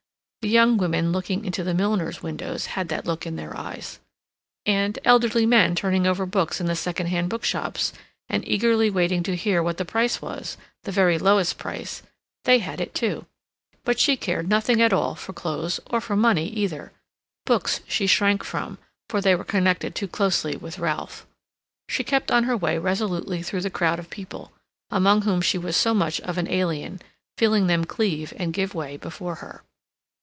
The 0.43 0.49
young 0.49 0.77
women 0.77 1.11
looking 1.11 1.45
into 1.45 1.63
the 1.63 1.75
milliners' 1.75 2.23
windows 2.23 2.65
had 2.73 2.87
that 2.89 3.05
look 3.05 3.27
in 3.27 3.35
their 3.35 3.55
eyes; 3.55 3.99
and 4.65 4.97
elderly 5.05 5.45
men 5.45 5.75
turning 5.75 6.07
over 6.07 6.25
books 6.25 6.59
in 6.59 6.65
the 6.65 6.75
second 6.75 7.07
hand 7.09 7.29
book 7.29 7.43
shops, 7.43 7.93
and 8.27 8.45
eagerly 8.47 8.89
waiting 8.89 9.21
to 9.21 9.35
hear 9.35 9.61
what 9.61 9.77
the 9.77 9.85
price 9.85 10.19
was—the 10.19 10.91
very 10.91 11.19
lowest 11.19 11.59
price—they 11.59 12.57
had 12.57 12.81
it, 12.81 12.95
too. 12.95 13.27
But 13.85 13.99
she 13.99 14.17
cared 14.17 14.49
nothing 14.49 14.81
at 14.81 14.91
all 14.91 15.13
for 15.13 15.31
clothes 15.31 15.79
or 15.87 16.01
for 16.01 16.15
money 16.15 16.47
either. 16.47 16.91
Books 17.45 17.81
she 17.87 18.07
shrank 18.07 18.43
from, 18.43 18.79
for 19.09 19.21
they 19.21 19.35
were 19.35 19.43
connected 19.43 19.93
too 19.93 20.07
closely 20.07 20.57
with 20.57 20.79
Ralph. 20.79 21.27
She 21.87 22.03
kept 22.03 22.31
on 22.31 22.45
her 22.45 22.57
way 22.57 22.79
resolutely 22.79 23.43
through 23.43 23.61
the 23.61 23.69
crowd 23.69 23.99
of 23.99 24.09
people, 24.09 24.51
among 24.89 25.21
whom 25.21 25.39
she 25.39 25.59
was 25.59 25.77
so 25.77 25.93
much 25.93 26.19
of 26.21 26.39
an 26.39 26.47
alien, 26.49 26.99
feeling 27.37 27.67
them 27.67 27.85
cleave 27.85 28.33
and 28.37 28.53
give 28.55 28.73
way 28.73 28.97
before 28.97 29.35
her. 29.35 29.61